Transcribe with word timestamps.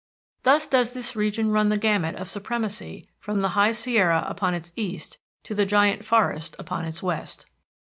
Thus 0.41 0.65
does 0.67 0.93
this 0.93 1.15
region 1.15 1.51
run 1.51 1.69
the 1.69 1.77
gamut 1.77 2.15
of 2.15 2.27
supremacy 2.27 3.07
from 3.19 3.41
the 3.41 3.49
High 3.49 3.71
Sierra 3.71 4.25
upon 4.27 4.55
its 4.55 4.71
east, 4.75 5.19
to 5.43 5.53
the 5.53 5.63
Giant 5.63 6.03
Forest 6.03 6.55
upon 6.57 6.85
its 6.85 7.03
west. 7.03 7.45